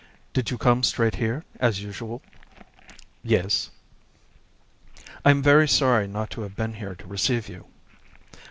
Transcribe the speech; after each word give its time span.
"Did 0.33 0.49
you 0.49 0.57
come 0.57 0.81
straight 0.81 1.17
here, 1.17 1.45
as 1.59 1.83
usual?" 1.83 2.23
"Yes." 3.21 3.69
"I 5.23 5.29
am 5.29 5.43
very 5.43 5.67
sorry 5.67 6.07
not 6.07 6.31
to 6.31 6.41
have 6.41 6.55
been 6.55 6.73
here 6.73 6.95
to 6.95 7.05
receive 7.05 7.47
you." 7.47 7.67